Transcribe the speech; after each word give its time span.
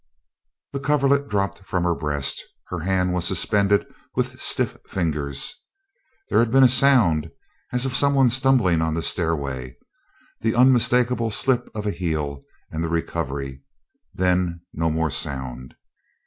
The 0.71 0.79
coverlet 0.79 1.29
dropped 1.29 1.59
from 1.59 1.83
her 1.83 1.93
breast; 1.93 2.43
her 2.69 2.79
hand 2.79 3.13
was 3.13 3.23
suspended 3.27 3.85
with 4.15 4.39
stiff 4.41 4.75
fingers. 4.87 5.55
There 6.31 6.39
had 6.39 6.49
been 6.49 6.63
a 6.63 6.67
sound 6.67 7.29
as 7.71 7.85
of 7.85 7.93
someone 7.93 8.29
stumbling 8.31 8.81
on 8.81 8.95
the 8.95 9.03
stairway, 9.03 9.77
the 10.39 10.55
unmistakable 10.55 11.29
slip 11.29 11.69
of 11.75 11.85
a 11.85 11.91
heel 11.91 12.43
and 12.71 12.83
the 12.83 12.89
recovery; 12.89 13.61
then 14.11 14.61
no 14.73 14.89
more 14.89 15.11
sound. 15.11 15.75